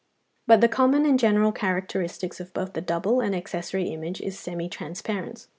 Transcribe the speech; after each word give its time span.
But 0.47 0.61
the 0.61 0.67
common 0.67 1.05
and 1.05 1.19
general 1.19 1.51
characteristic 1.51 2.35
both 2.35 2.55
of 2.57 2.73
the 2.73 2.81
double 2.81 3.21
and 3.21 3.35
accessory 3.35 3.89
image 3.89 4.19
is 4.19 4.35
semi 4.39 4.67
transparence. 4.67 5.47